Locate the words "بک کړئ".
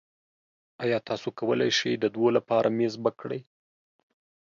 3.03-3.41